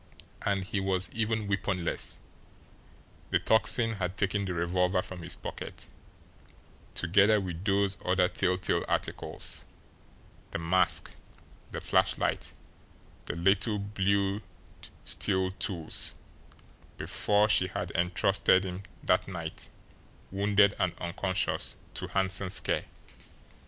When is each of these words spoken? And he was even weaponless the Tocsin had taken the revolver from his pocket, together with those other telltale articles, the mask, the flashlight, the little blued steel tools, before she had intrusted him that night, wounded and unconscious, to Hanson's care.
And 0.41 0.63
he 0.63 0.79
was 0.79 1.11
even 1.13 1.47
weaponless 1.47 2.17
the 3.29 3.37
Tocsin 3.39 3.97
had 3.97 4.17
taken 4.17 4.45
the 4.45 4.53
revolver 4.55 5.03
from 5.03 5.21
his 5.21 5.35
pocket, 5.35 5.89
together 6.95 7.39
with 7.39 7.63
those 7.63 7.97
other 8.03 8.27
telltale 8.27 8.83
articles, 8.87 9.63
the 10.49 10.57
mask, 10.57 11.11
the 11.69 11.79
flashlight, 11.81 12.51
the 13.25 13.35
little 13.35 13.77
blued 13.77 14.41
steel 15.05 15.51
tools, 15.51 16.15
before 16.97 17.47
she 17.47 17.67
had 17.67 17.91
intrusted 17.91 18.63
him 18.65 18.81
that 19.03 19.27
night, 19.27 19.69
wounded 20.31 20.75
and 20.79 20.95
unconscious, 20.99 21.75
to 21.93 22.07
Hanson's 22.07 22.59
care. 22.59 22.85